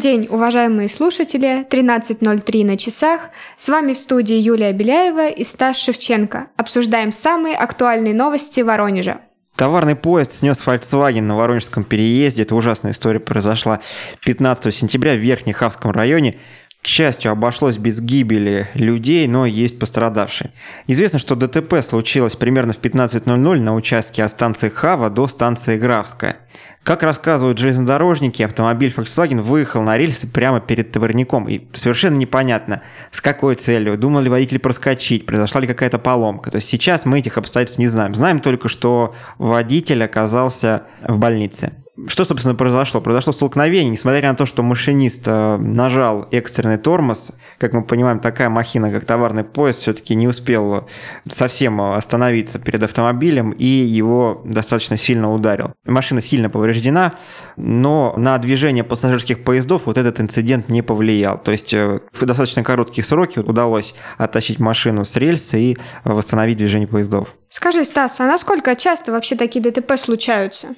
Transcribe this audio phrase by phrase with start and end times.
[0.00, 1.64] день, уважаемые слушатели.
[1.70, 3.30] 13.03 на часах.
[3.56, 6.48] С вами в студии Юлия Беляева и Стас Шевченко.
[6.56, 9.20] Обсуждаем самые актуальные новости Воронежа.
[9.56, 12.42] Товарный поезд снес Volkswagen на Воронежском переезде.
[12.42, 13.80] Это ужасная история произошла
[14.24, 16.38] 15 сентября в Верхнехавском районе.
[16.82, 20.50] К счастью, обошлось без гибели людей, но есть пострадавшие.
[20.86, 26.38] Известно, что ДТП случилось примерно в 15.00 на участке от станции Хава до станции Графская.
[26.82, 31.46] Как рассказывают железнодорожники, автомобиль Volkswagen выехал на рельсы прямо перед товарником.
[31.46, 32.80] И совершенно непонятно,
[33.12, 33.98] с какой целью.
[33.98, 36.50] Думал ли водитель проскочить, произошла ли какая-то поломка.
[36.50, 38.14] То есть сейчас мы этих обстоятельств не знаем.
[38.14, 41.72] Знаем только, что водитель оказался в больнице.
[42.06, 43.00] Что, собственно, произошло?
[43.00, 48.48] Произошло столкновение, несмотря на то, что машинист э, нажал экстренный тормоз, как мы понимаем, такая
[48.48, 50.88] махина, как товарный поезд, все-таки не успел
[51.28, 55.72] совсем остановиться перед автомобилем и его достаточно сильно ударил.
[55.84, 57.14] Машина сильно повреждена,
[57.56, 61.38] но на движение пассажирских поездов вот этот инцидент не повлиял.
[61.38, 66.88] То есть э, в достаточно короткие сроки удалось оттащить машину с рельса и восстановить движение
[66.88, 67.34] поездов.
[67.48, 70.68] Скажи, Стас, а насколько часто вообще такие ДТП случаются?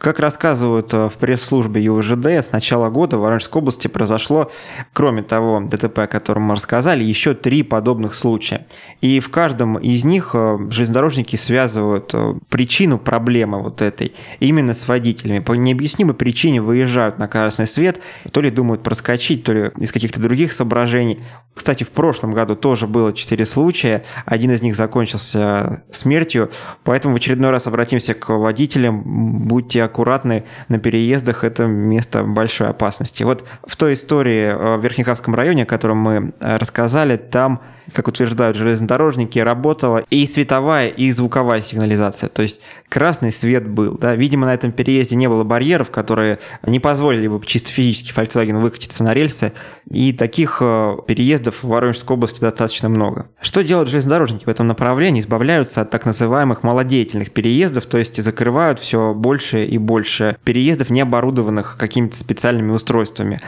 [0.00, 4.50] Как рассказывают э, в пресс-службе ЮВЖД, с начала года в Воронежской области произошло,
[4.94, 8.66] кроме того ДТП, о котором мы рассказали, еще три подобных случая.
[9.02, 14.88] И в каждом из них э, железнодорожники связывают э, причину проблемы вот этой именно с
[14.88, 15.40] водителями.
[15.40, 18.00] По необъяснимой причине выезжают на красный свет,
[18.32, 21.20] то ли думают проскочить, то ли из каких-то других соображений.
[21.54, 26.50] Кстати, в прошлом году тоже было четыре случая, один из них закончился смертью,
[26.84, 29.02] поэтому в очередной раз обратимся к водителям,
[29.46, 33.22] будьте аккуратны на переездах, это место большой опасности.
[33.24, 37.60] Вот в той истории э, в Верхнехавском районе, о котором мы э, рассказали, там
[37.92, 42.28] как утверждают железнодорожники, работала и световая, и звуковая сигнализация.
[42.28, 43.96] То есть красный свет был.
[43.96, 44.14] Да?
[44.14, 49.02] Видимо, на этом переезде не было барьеров, которые не позволили бы чисто физически Volkswagen выкатиться
[49.04, 49.52] на рельсы.
[49.90, 53.28] И таких э, переездов в Воронежской области достаточно много.
[53.40, 55.20] Что делают железнодорожники в этом направлении?
[55.20, 61.00] Избавляются от так называемых малодеятельных переездов, то есть закрывают все больше и больше переездов, не
[61.00, 63.40] оборудованных какими-то специальными устройствами.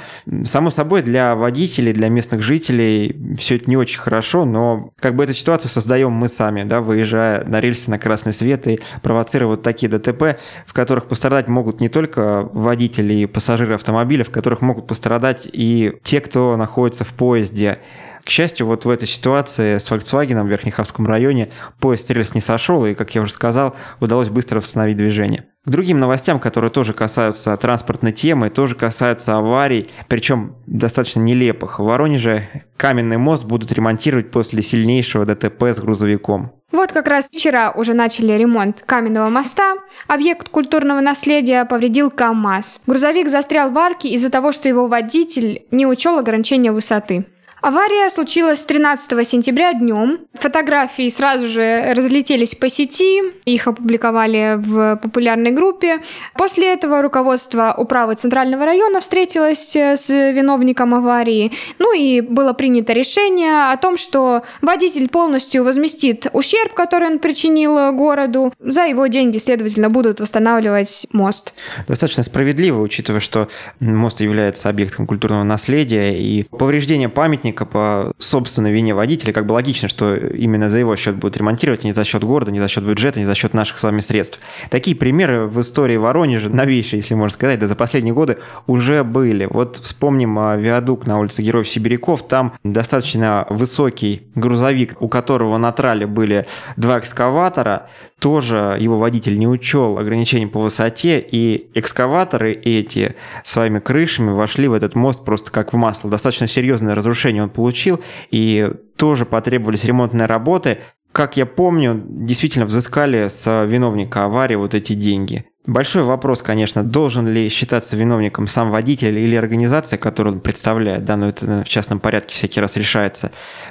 [0.44, 5.24] Само собой, для водителей, для местных жителей все это не очень хорошо, но как бы
[5.24, 9.62] эту ситуацию создаем мы сами, да, выезжая на рельсы на красный свет и провоцируя провоцировать
[9.62, 14.86] такие ДТП, в которых пострадать могут не только водители и пассажиры автомобиля, в которых могут
[14.86, 17.78] пострадать и те, кто находится в поезде.
[18.24, 21.50] К счастью, вот в этой ситуации с Volkswagen в Верхнехавском районе
[21.80, 25.44] поезд с не сошел, и, как я уже сказал, удалось быстро восстановить движение.
[25.64, 31.78] К другим новостям, которые тоже касаются транспортной темы, тоже касаются аварий, причем достаточно нелепых.
[31.78, 36.50] В Воронеже каменный мост будут ремонтировать после сильнейшего ДТП с грузовиком.
[36.72, 39.74] Вот как раз вчера уже начали ремонт каменного моста.
[40.08, 42.80] Объект культурного наследия повредил КАМАЗ.
[42.88, 47.26] Грузовик застрял в арке из-за того, что его водитель не учел ограничения высоты.
[47.62, 50.18] Авария случилась 13 сентября днем.
[50.34, 56.00] Фотографии сразу же разлетелись по сети, их опубликовали в популярной группе.
[56.34, 61.52] После этого руководство управы Центрального района встретилось э, с виновником аварии.
[61.78, 67.92] Ну и было принято решение о том, что водитель полностью возместит ущерб, который он причинил
[67.92, 68.52] городу.
[68.58, 71.54] За его деньги, следовательно, будут восстанавливать мост.
[71.86, 73.46] Достаточно справедливо, учитывая, что
[73.78, 79.52] мост является объектом культурного наследия, и повреждение памятника памятника по собственной вине водителя, как бы
[79.52, 82.84] логично, что именно за его счет будут ремонтировать, не за счет города, не за счет
[82.84, 84.40] бюджета, не за счет наших с вами средств.
[84.70, 89.46] Такие примеры в истории Воронежа, новейшие, если можно сказать, да за последние годы уже были.
[89.46, 95.72] Вот вспомним а, виадук на улице Героев Сибиряков, там достаточно высокий грузовик, у которого на
[95.72, 96.46] трале были
[96.76, 97.88] два экскаватора,
[98.22, 104.74] тоже его водитель не учел ограничений по высоте, и экскаваторы эти своими крышами вошли в
[104.74, 106.08] этот мост просто как в масло.
[106.08, 108.00] Достаточно серьезное разрушение он получил,
[108.30, 110.78] и тоже потребовались ремонтные работы.
[111.10, 115.44] Как я помню, действительно взыскали с виновника аварии вот эти деньги.
[115.64, 121.16] Большой вопрос, конечно, должен ли считаться виновником сам водитель или организация, которую он представляет, да,
[121.16, 123.30] но это в частном порядке всякий раз решается.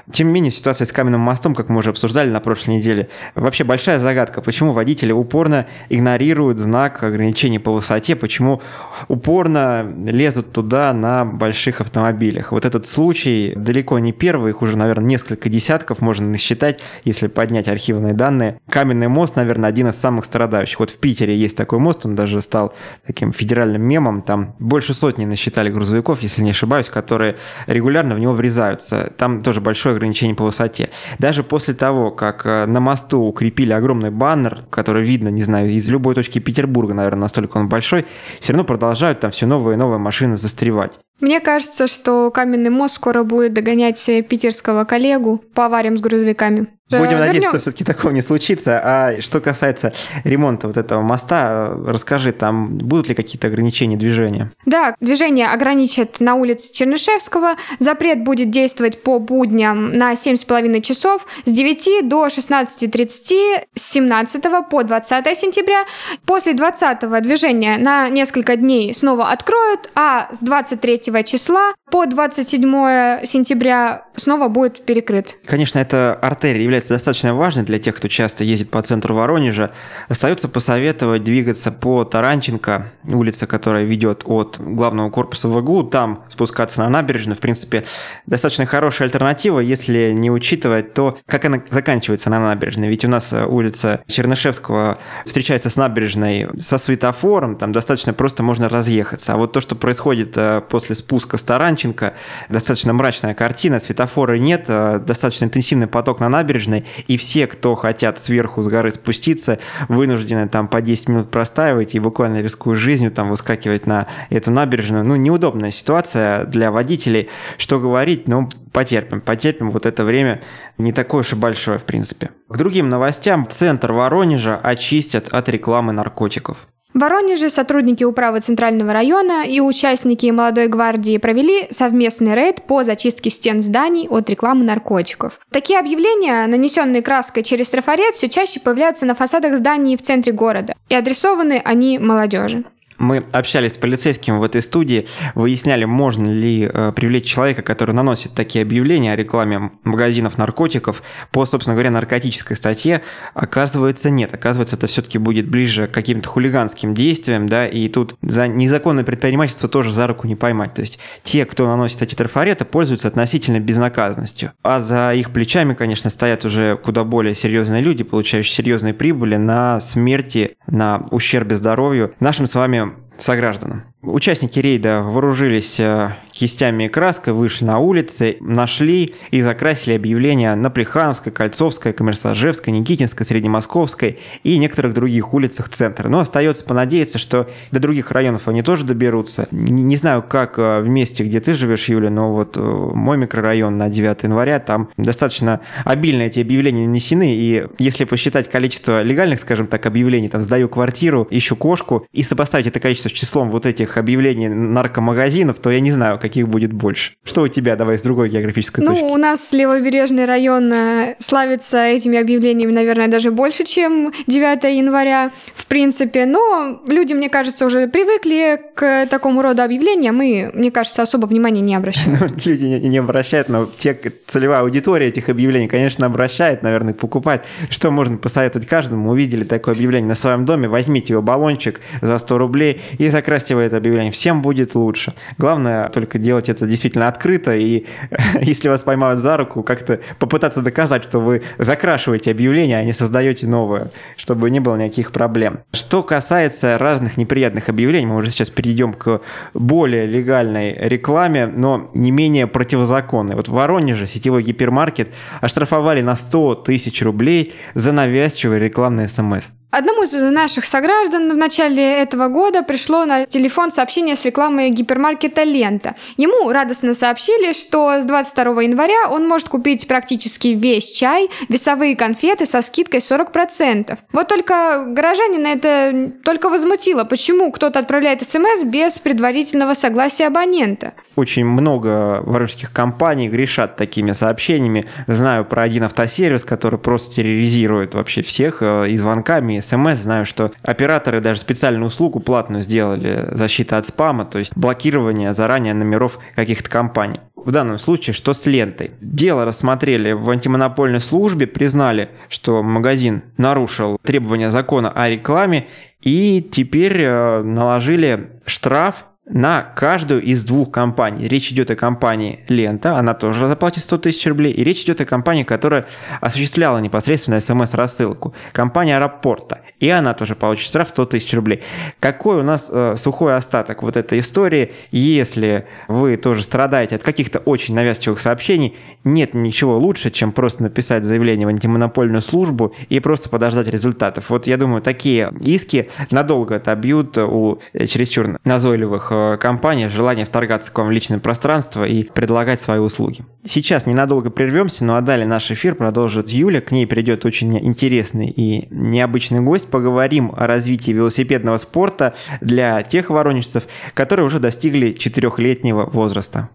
[0.09, 3.65] Тем не менее, ситуация с каменным мостом, как мы уже обсуждали на прошлой неделе, вообще
[3.65, 8.61] большая загадка, почему водители упорно игнорируют знак ограничений по высоте, почему
[9.09, 12.53] упорно лезут туда на больших автомобилях.
[12.53, 17.67] Вот этот случай далеко не первый, их уже, наверное, несколько десятков можно насчитать, если поднять
[17.67, 18.61] архивные данные.
[18.69, 20.79] Каменный мост, наверное, один из самых страдающих.
[20.79, 22.73] Вот в Питере есть такой мост, он даже стал
[23.05, 24.21] таким федеральным мемом.
[24.21, 27.35] Там больше сотни насчитали грузовиков, если не ошибаюсь, которые
[27.67, 29.11] регулярно в него врезаются.
[29.17, 30.89] Там тоже большое ограничение по высоте.
[31.19, 35.89] Даже после того, как э, на мосту укрепили огромный баннер, который видно, не знаю, из
[35.89, 38.05] любой точки Петербурга, наверное, настолько он большой,
[38.39, 40.99] все равно продолжают там все новые и новые машины застревать.
[41.21, 46.67] Мне кажется, что каменный мост скоро будет догонять питерского коллегу по авариям с грузовиками.
[46.99, 47.27] Будем Вернем...
[47.27, 48.81] надеяться, что все-таки такого не случится.
[48.83, 54.51] А что касается ремонта вот этого моста, расскажи, там будут ли какие-то ограничения движения?
[54.65, 57.55] Да, движение ограничат на улице Чернышевского.
[57.79, 64.83] Запрет будет действовать по будням на 7,5 часов с 9 до 16.30, с 17 по
[64.83, 65.85] 20 сентября.
[66.25, 74.05] После 20 движения на несколько дней снова откроют, а с 23 числа по 27 сентября
[74.15, 75.35] снова будет перекрыт.
[75.45, 79.71] Конечно, эта артерия является достаточно важной для тех, кто часто ездит по центру Воронежа,
[80.07, 86.89] остается посоветовать двигаться по Таранченко, улице, которая ведет от главного корпуса ВГУ, там спускаться на
[86.89, 87.35] набережную.
[87.35, 87.83] В принципе,
[88.25, 92.87] достаточно хорошая альтернатива, если не учитывать то, как она заканчивается на набережной.
[92.87, 99.33] Ведь у нас улица Чернышевского встречается с набережной со светофором, там достаточно просто можно разъехаться.
[99.33, 102.13] А вот то, что происходит э, после спуска с Таранченко,
[102.49, 108.19] достаточно мрачная картина, светофора нет, э, достаточно интенсивный поток на набережной, и все, кто хотят
[108.19, 109.59] сверху с горы спуститься,
[109.89, 115.03] вынуждены там по 10 минут простаивать и буквально рискуя жизнью там выскакивать на эту набережную.
[115.03, 117.29] Ну, неудобная ситуация для водителей.
[117.57, 119.71] Что говорить, ну, потерпим, потерпим.
[119.71, 120.41] Вот это время
[120.77, 122.31] не такое уж и большое, в принципе.
[122.49, 123.47] К другим новостям.
[123.49, 126.57] Центр Воронежа очистят от рекламы наркотиков.
[126.93, 133.29] В Воронеже сотрудники управы Центрального района и участники молодой гвардии провели совместный рейд по зачистке
[133.29, 135.39] стен зданий от рекламы наркотиков.
[135.51, 140.73] Такие объявления, нанесенные краской через трафарет, все чаще появляются на фасадах зданий в центре города,
[140.89, 142.65] и адресованы они молодежи.
[143.01, 148.35] Мы общались с полицейским в этой студии, выясняли, можно ли э, привлечь человека, который наносит
[148.35, 151.01] такие объявления о рекламе магазинов наркотиков
[151.31, 153.01] по, собственно говоря, наркотической статье.
[153.33, 154.31] Оказывается, нет.
[154.35, 159.67] Оказывается, это все-таки будет ближе к каким-то хулиганским действиям, да, и тут за незаконное предпринимательство
[159.67, 160.75] тоже за руку не поймать.
[160.75, 164.51] То есть те, кто наносит эти трафареты, пользуются относительно безнаказанностью.
[164.61, 169.79] А за их плечами, конечно, стоят уже куда более серьезные люди, получающие серьезные прибыли на
[169.79, 172.13] смерти, на ущербе здоровью.
[172.19, 172.90] Нашим с вами
[173.21, 173.90] согражданам.
[174.03, 180.71] Участники рейда вооружились э, кистями и краской, вышли на улицы, нашли и закрасили объявления на
[180.71, 186.09] Плехановской, Кольцовской, Коммерсажевской, Никитинской, Среднемосковской и некоторых других улицах центра.
[186.09, 189.47] Но остается понадеяться, что до других районов они тоже доберутся.
[189.51, 193.77] Не знаю, как э, в месте, где ты живешь, Юля, но вот э, мой микрорайон
[193.77, 199.67] на 9 января, там достаточно обильно эти объявления нанесены, и если посчитать количество легальных, скажем
[199.67, 203.90] так, объявлений, там, сдаю квартиру, ищу кошку, и сопоставить это количество с числом вот этих
[203.97, 207.13] объявлений наркомагазинов, то я не знаю, каких будет больше.
[207.23, 209.03] Что у тебя, давай, с другой географической ну, точки?
[209.03, 215.31] Ну, у нас левобережный район э, славится этими объявлениями, наверное, даже больше, чем 9 января,
[215.53, 216.25] в принципе.
[216.25, 221.61] Но люди, мне кажется, уже привыкли к такому роду объявлениям и, мне кажется, особо внимания
[221.61, 222.11] не обращают.
[222.21, 223.97] Ну, люди не, не обращают, но те,
[224.27, 227.43] целевая аудитория этих объявлений, конечно, обращает, наверное, покупает.
[227.69, 229.09] Что можно посоветовать каждому?
[229.09, 233.61] Увидели такое объявление на своем доме, возьмите его баллончик за 100 рублей и закрасьте его
[233.61, 234.11] это объявление.
[234.11, 235.13] Всем будет лучше.
[235.37, 237.85] Главное только делать это действительно открыто, и
[238.41, 243.47] если вас поймают за руку, как-то попытаться доказать, что вы закрашиваете объявление, а не создаете
[243.47, 245.59] новое, чтобы не было никаких проблем.
[245.73, 249.21] Что касается разных неприятных объявлений, мы уже сейчас перейдем к
[249.53, 253.35] более легальной рекламе, но не менее противозаконной.
[253.35, 255.09] Вот в Воронеже сетевой гипермаркет
[255.41, 259.45] оштрафовали на 100 тысяч рублей за навязчивые рекламные смс.
[259.71, 265.43] Одному из наших сограждан в начале этого года пришло на телефон сообщение с рекламой гипермаркета
[265.43, 265.95] «Лента».
[266.17, 272.45] Ему радостно сообщили, что с 22 января он может купить практически весь чай, весовые конфеты
[272.45, 273.97] со скидкой 40%.
[274.11, 277.05] Вот только горожанина это только возмутило.
[277.05, 280.95] Почему кто-то отправляет смс без предварительного согласия абонента?
[281.15, 284.83] Очень много воронежских компаний грешат такими сообщениями.
[285.07, 289.99] Знаю про один автосервис, который просто терроризирует вообще всех э, и звонками, смс.
[289.99, 295.73] Знаю, что операторы даже специальную услугу платную сделали защита от спама, то есть блокирование заранее
[295.73, 297.19] номеров каких-то компаний.
[297.35, 298.91] В данном случае, что с лентой?
[299.01, 305.67] Дело рассмотрели в антимонопольной службе, признали, что магазин нарушил требования закона о рекламе,
[306.01, 311.27] и теперь э, наложили штраф на каждую из двух компаний.
[311.27, 315.05] Речь идет о компании «Лента», она тоже заплатит 100 тысяч рублей, и речь идет о
[315.05, 315.85] компании, которая
[316.19, 321.61] осуществляла непосредственно смс-рассылку, компания «Аэропорта», и она тоже получит штраф 100 тысяч рублей.
[321.99, 327.39] Какой у нас э, сухой остаток вот этой истории, если вы тоже страдаете от каких-то
[327.39, 333.29] очень навязчивых сообщений, нет ничего лучше, чем просто написать заявление в антимонопольную службу и просто
[333.29, 334.25] подождать результатов.
[334.29, 340.87] Вот я думаю, такие иски надолго отобьют у чересчур назойливых компания, желание вторгаться к вам
[340.87, 343.23] в личное пространство и предлагать свои услуги.
[343.45, 346.61] Сейчас ненадолго прервемся, ну а далее наш эфир продолжит Юля.
[346.61, 349.67] К ней придет очень интересный и необычный гость.
[349.67, 353.63] Поговорим о развитии велосипедного спорта для тех воронежцев,
[353.93, 356.49] которые уже достигли четырехлетнего возраста.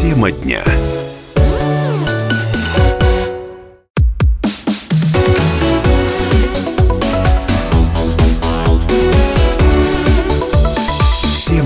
[0.00, 0.62] Тема дня.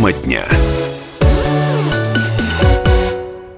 [0.04, 0.44] Тема дня.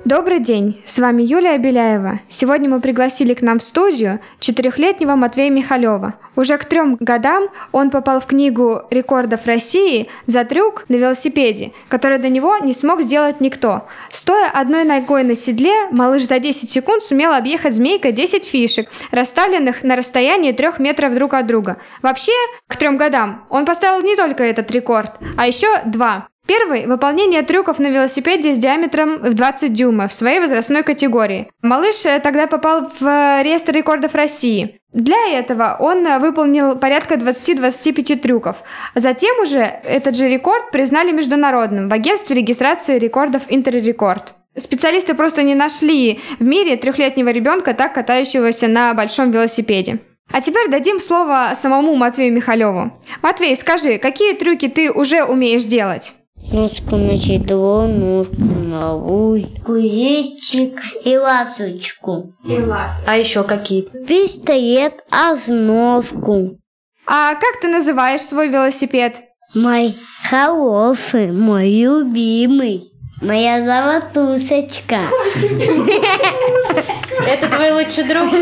[0.04, 2.20] Добрый день, с вами Юлия Беляева.
[2.28, 6.14] Сегодня мы пригласили к нам в студию четырехлетнего Матвея Михалева.
[6.36, 12.18] Уже к трем годам он попал в книгу рекордов России за трюк на велосипеде, который
[12.18, 13.88] до него не смог сделать никто.
[14.12, 19.82] Стоя одной ногой на седле, малыш за 10 секунд сумел объехать змейкой 10 фишек, расставленных
[19.82, 21.78] на расстоянии трех метров друг от друга.
[22.02, 22.30] Вообще,
[22.68, 26.28] к трем годам он поставил не только этот рекорд, а еще два.
[26.46, 31.50] Первый– выполнение трюков на велосипеде с диаметром в 20 дюймов в своей возрастной категории.
[31.60, 34.78] Малыш э, тогда попал в э, реестр рекордов России.
[34.92, 38.56] Для этого он э, выполнил порядка 20-25 трюков.
[38.94, 44.34] Затем уже этот же рекорд признали международным в агентстве регистрации рекордов Интеррекорд.
[44.56, 49.98] Специалисты просто не нашли в мире трехлетнего ребенка, так катающегося на большом велосипеде.
[50.32, 52.92] А теперь дадим слово самому Матвею Михалеву.
[53.20, 56.14] Матвей, скажи, какие трюки ты уже умеешь делать?
[56.52, 62.34] Ножку на седло, ножку на луй, кузнечик и ласочку.
[62.48, 63.02] И лаз.
[63.06, 63.82] А еще какие?
[64.06, 66.58] Пистолет, озножку.
[67.06, 69.22] А как ты называешь свой велосипед?
[69.54, 72.92] Мой хороший, мой любимый.
[73.20, 75.00] Моя золотусочка.
[77.26, 78.32] Это твой лучший друг?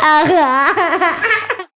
[0.00, 0.66] Ага.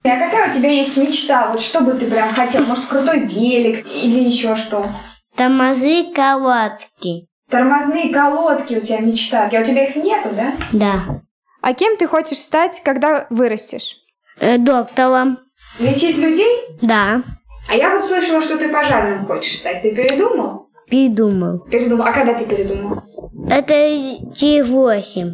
[0.03, 1.49] А какая у тебя есть мечта?
[1.51, 2.63] Вот что бы ты прям хотел?
[2.65, 4.85] Может, крутой велик или еще что?
[5.35, 7.27] Тормозы колодки.
[7.49, 9.49] Тормозные колодки у тебя мечта.
[9.51, 10.53] А у тебя их нету, да?
[10.71, 11.21] Да.
[11.61, 13.97] А кем ты хочешь стать, когда вырастешь?
[14.39, 15.39] Э, доктором.
[15.79, 16.63] Лечить людей?
[16.81, 17.21] Да.
[17.67, 19.81] А я вот слышала, что ты пожарным хочешь стать.
[19.81, 20.69] Ты передумал?
[20.87, 21.59] Придумал.
[21.59, 22.05] Передумал.
[22.07, 23.01] А когда ты передумал?
[23.49, 25.33] Это T8.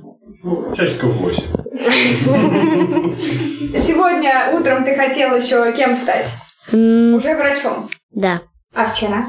[0.76, 1.44] Часиков 8.
[3.78, 6.34] Сегодня утром ты хотел еще кем стать?
[6.72, 7.90] Уже врачом.
[8.12, 8.42] Да.
[8.74, 9.28] А вчера?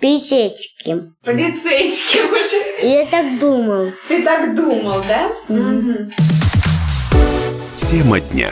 [0.00, 1.14] Писечким.
[1.24, 2.86] Полицейским уже.
[2.86, 3.92] Я так думал.
[4.08, 5.30] Ты так думал, да?
[5.48, 6.10] Мгм.
[7.76, 8.50] Тема дня.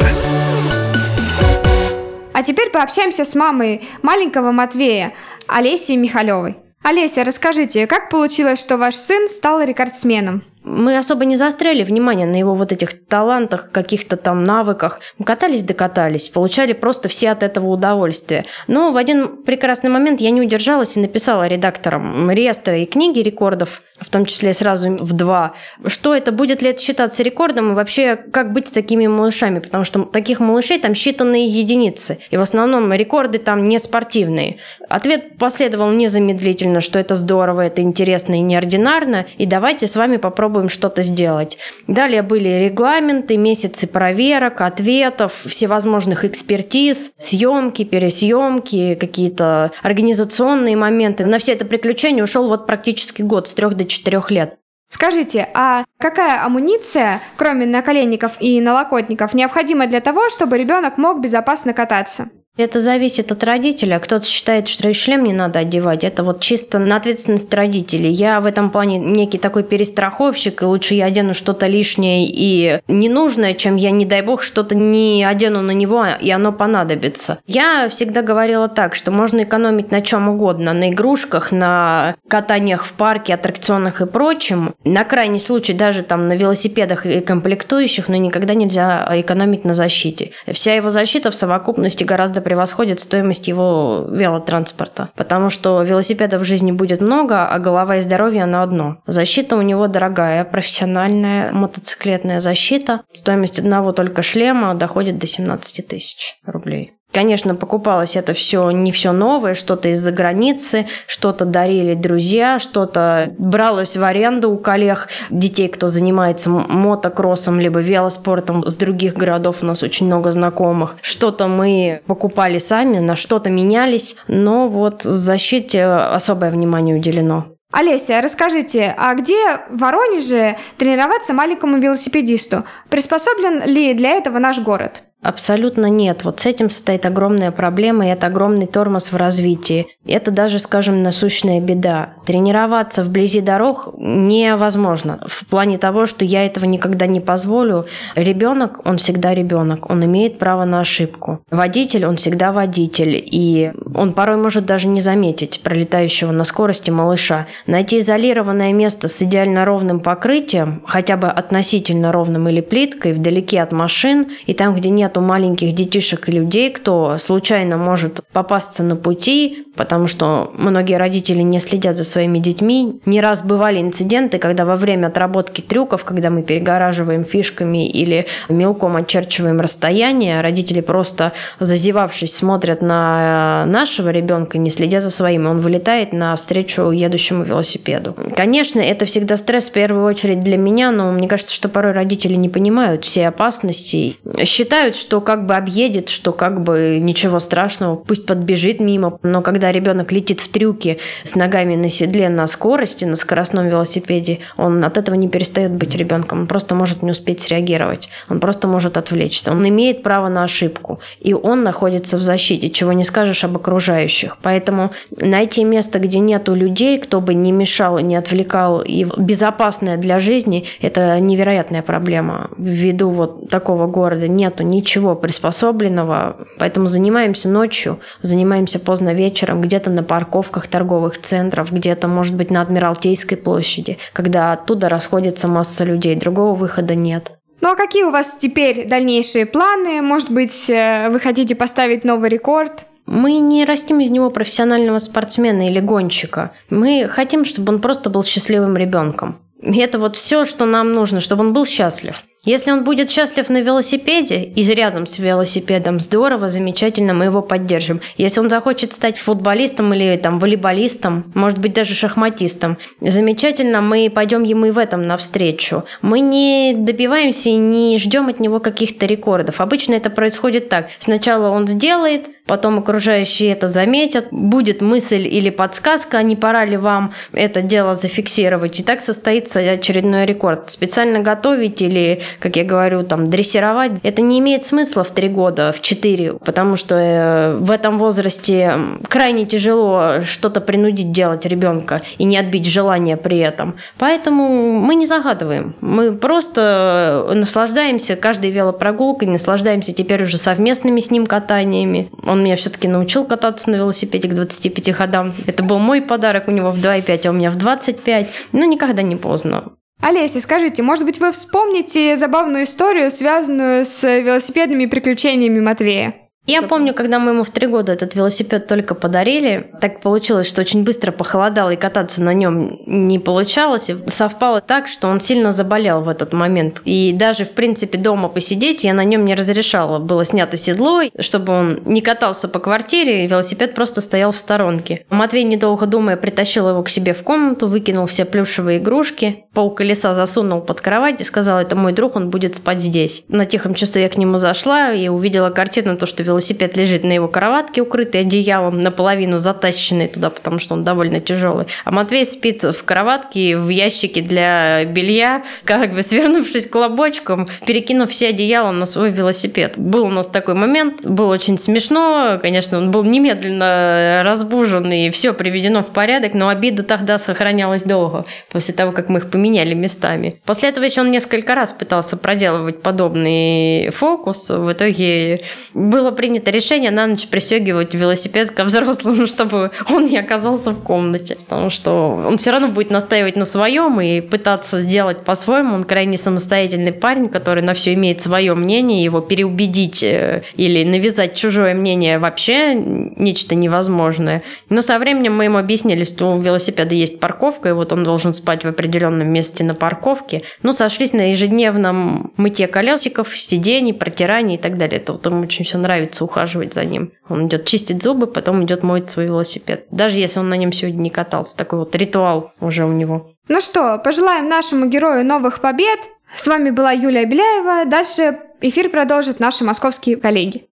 [2.32, 5.12] А теперь пообщаемся с мамой маленького Матвея,
[5.46, 6.56] Олесей Михалевой.
[6.82, 10.42] Олеся, расскажите, как получилось, что ваш сын стал рекордсменом?
[10.64, 15.00] Мы особо не заостряли внимание на его вот этих талантах, каких-то там навыках.
[15.18, 18.46] Мы катались, докатались, получали просто все от этого удовольствие.
[18.68, 23.82] Но в один прекрасный момент я не удержалась и написала редакторам реестра и книги рекордов,
[24.04, 25.54] в том числе сразу в два,
[25.86, 29.84] что это будет ли это считаться рекордом и вообще как быть с такими малышами, потому
[29.84, 34.56] что таких малышей там считанные единицы, и в основном рекорды там не спортивные.
[34.88, 40.68] Ответ последовал незамедлительно, что это здорово, это интересно и неординарно, и давайте с вами попробуем
[40.68, 41.58] что-то сделать.
[41.86, 51.24] Далее были регламенты, месяцы проверок, ответов, всевозможных экспертиз, съемки, пересъемки, какие-то организационные моменты.
[51.24, 54.58] На все это приключение ушел вот практически год, с трех до четырех лет.
[54.88, 61.72] Скажите, а какая амуниция, кроме наколенников и налокотников, необходима для того, чтобы ребенок мог безопасно
[61.72, 62.28] кататься?
[62.58, 63.98] Это зависит от родителя.
[63.98, 66.04] Кто-то считает, что и шлем не надо одевать.
[66.04, 68.10] Это вот чисто на ответственность родителей.
[68.10, 73.54] Я в этом плане некий такой перестраховщик, и лучше я одену что-то лишнее и ненужное,
[73.54, 77.38] чем я, не дай бог, что-то не одену на него, и оно понадобится.
[77.46, 80.74] Я всегда говорила так, что можно экономить на чем угодно.
[80.74, 84.74] На игрушках, на катаниях в парке, аттракционах и прочем.
[84.84, 90.32] На крайний случай даже там на велосипедах и комплектующих, но никогда нельзя экономить на защите.
[90.52, 95.10] Вся его защита в совокупности гораздо превосходит стоимость его велотранспорта.
[95.16, 98.96] Потому что велосипедов в жизни будет много, а голова и здоровье оно одно.
[99.06, 103.02] Защита у него дорогая, профессиональная мотоциклетная защита.
[103.12, 106.92] Стоимость одного только шлема доходит до 17 тысяч рублей.
[107.12, 113.96] Конечно, покупалось это все не все новое, что-то из-за границы, что-то дарили друзья, что-то бралось
[113.96, 119.82] в аренду у коллег, детей, кто занимается мотокроссом либо велоспортом с других городов, у нас
[119.82, 120.96] очень много знакомых.
[121.02, 127.46] Что-то мы покупали сами, на что-то менялись, но вот защите особое внимание уделено.
[127.72, 132.64] Олеся, расскажите, а где в Воронеже тренироваться маленькому велосипедисту?
[132.90, 135.04] Приспособлен ли для этого наш город?
[135.22, 136.24] Абсолютно нет.
[136.24, 139.86] Вот с этим стоит огромная проблема, и это огромный тормоз в развитии.
[140.04, 142.14] Это даже, скажем, насущная беда.
[142.26, 145.20] Тренироваться вблизи дорог невозможно.
[145.28, 147.86] В плане того, что я этого никогда не позволю.
[148.16, 149.88] Ребенок, он всегда ребенок.
[149.90, 151.40] Он имеет право на ошибку.
[151.52, 153.22] Водитель, он всегда водитель.
[153.24, 157.46] И он порой может даже не заметить пролетающего на скорости малыша.
[157.68, 163.70] Найти изолированное место с идеально ровным покрытием, хотя бы относительно ровным или плиткой, вдалеке от
[163.70, 168.96] машин, и там, где нет нету маленьких детишек и людей, кто случайно может попасться на
[168.96, 173.00] пути, потому что многие родители не следят за своими детьми.
[173.06, 178.96] Не раз бывали инциденты, когда во время отработки трюков, когда мы перегораживаем фишками или мелком
[178.96, 185.60] очерчиваем расстояние, родители просто зазевавшись смотрят на нашего ребенка, не следя за своим, и он
[185.60, 188.16] вылетает навстречу едущему велосипеду.
[188.34, 192.34] Конечно, это всегда стресс в первую очередь для меня, но мне кажется, что порой родители
[192.34, 198.24] не понимают все опасности, считают, что как бы объедет, что как бы ничего страшного, пусть
[198.24, 199.18] подбежит мимо.
[199.22, 204.38] Но когда ребенок летит в трюке с ногами на седле на скорости, на скоростном велосипеде,
[204.56, 206.40] он от этого не перестает быть ребенком.
[206.40, 208.08] Он просто может не успеть среагировать.
[208.28, 209.50] Он просто может отвлечься.
[209.50, 211.00] Он имеет право на ошибку.
[211.20, 214.36] И он находится в защите, чего не скажешь об окружающих.
[214.42, 220.20] Поэтому найти место, где нету людей, кто бы не мешал, не отвлекал и безопасное для
[220.20, 222.50] жизни, это невероятная проблема.
[222.56, 229.90] Ввиду вот такого города нету ничего ничего приспособленного, поэтому занимаемся ночью, занимаемся поздно вечером, где-то
[229.90, 236.14] на парковках торговых центров, где-то, может быть, на Адмиралтейской площади, когда оттуда расходится масса людей,
[236.14, 237.32] другого выхода нет.
[237.62, 240.02] Ну а какие у вас теперь дальнейшие планы?
[240.02, 242.84] Может быть, э, вы хотите поставить новый рекорд?
[243.06, 246.50] Мы не растим из него профессионального спортсмена или гонщика.
[246.70, 249.38] Мы хотим, чтобы он просто был счастливым ребенком.
[249.62, 252.16] И это вот все, что нам нужно, чтобы он был счастлив.
[252.44, 258.00] Если он будет счастлив на велосипеде и рядом с велосипедом, здорово, замечательно, мы его поддержим.
[258.16, 264.42] Если он захочет стать футболистом или там волейболистом, может быть даже шахматистом, замечательно, мы пойдем
[264.42, 265.84] ему и в этом навстречу.
[266.00, 269.60] Мы не добиваемся и не ждем от него каких-то рекордов.
[269.60, 270.88] Обычно это происходит так.
[270.98, 276.76] Сначала он сделает, потом окружающие это заметят, будет мысль или подсказка, а не пора ли
[276.76, 278.80] вам это дело зафиксировать.
[278.80, 280.70] И так состоится очередной рекорд.
[280.70, 285.72] Специально готовить или, как я говорю, там, дрессировать, это не имеет смысла в три года,
[285.72, 288.74] в четыре, потому что э, в этом возрасте
[289.08, 293.76] крайне тяжело что-то принудить делать ребенка и не отбить желание при этом.
[293.98, 295.74] Поэтому мы не загадываем.
[295.80, 302.10] Мы просто наслаждаемся каждой велопрогулкой, наслаждаемся теперь уже совместными с ним катаниями.
[302.32, 305.34] Он меня все-таки научил кататься на велосипеде к 25 ходам.
[305.46, 308.26] Это был мой подарок у него в 2,5, а у меня в 25.
[308.52, 309.72] Ну, никогда не поздно.
[310.00, 316.21] Олеся, скажите, может быть, вы вспомните забавную историю, связанную с велосипедными приключениями Матвея?
[316.44, 320.62] Я помню, когда мы ему в три года этот велосипед только подарили, так получилось, что
[320.62, 323.88] очень быстро похолодало и кататься на нем не получалось.
[323.90, 326.82] И совпало так, что он сильно заболел в этот момент.
[326.84, 330.00] И даже, в принципе, дома посидеть я на нем не разрешала.
[330.00, 335.06] Было снято седло, чтобы он не катался по квартире, велосипед просто стоял в сторонке.
[335.10, 340.12] Матвей, недолго думая, притащил его к себе в комнату, выкинул все плюшевые игрушки, пол колеса
[340.12, 343.24] засунул под кровать и сказал, это мой друг, он будет спать здесь.
[343.28, 346.31] На тихом чувстве я к нему зашла и увидела картину, то, что велосипед
[346.76, 351.66] лежит на его кроватке, укрытый одеялом, наполовину затащенный туда, потому что он довольно тяжелый.
[351.84, 358.28] А Матвей спит в кроватке, в ящике для белья, как бы свернувшись клобочком, перекинув все
[358.28, 359.74] одеяла на свой велосипед.
[359.76, 365.32] Был у нас такой момент, было очень смешно, конечно, он был немедленно разбужен и все
[365.32, 370.40] приведено в порядок, но обида тогда сохранялась долго, после того, как мы их поменяли местами.
[370.44, 374.48] После этого еще он несколько раз пытался проделывать подобный фокус.
[374.48, 375.42] В итоге
[375.74, 381.36] было принято решение на ночь пристегивать велосипед ко взрослому, чтобы он не оказался в комнате.
[381.48, 385.74] Потому что он все равно будет настаивать на своем и пытаться сделать по-своему.
[385.74, 389.02] Он крайне самостоятельный парень, который на все имеет свое мнение.
[389.02, 394.44] Его переубедить э, или навязать чужое мнение вообще нечто невозможное.
[394.68, 398.32] Но со временем мы ему объяснили, что у велосипеда есть парковка, и вот он должен
[398.32, 400.42] спать в определенном месте на парковке.
[400.62, 405.00] Ну, сошлись на ежедневном мытье колесиков, сидений, протирании и так далее.
[405.00, 407.12] Это вот ему очень все нравится нравится ухаживать за ним.
[407.28, 409.86] Он идет чистить зубы, потом идет моет свой велосипед.
[409.90, 411.56] Даже если он на нем сегодня не катался.
[411.56, 413.30] Такой вот ритуал уже у него.
[413.48, 415.98] Ну что, пожелаем нашему герою новых побед.
[416.36, 417.90] С вами была Юлия Беляева.
[417.90, 420.66] Дальше эфир продолжат наши московские коллеги.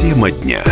[0.00, 0.62] Тема дня.